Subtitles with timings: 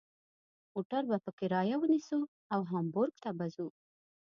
[0.73, 2.19] موټر به په کرایه ونیسو
[2.53, 3.67] او هامبورګ ته به ځو.